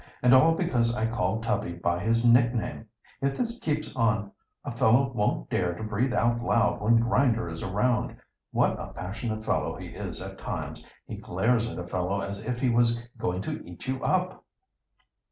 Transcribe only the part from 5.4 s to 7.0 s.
dare to breathe out loud when